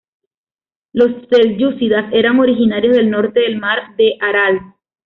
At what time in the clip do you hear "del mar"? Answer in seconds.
3.41-3.95